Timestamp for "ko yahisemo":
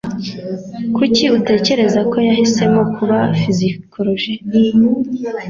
2.11-2.81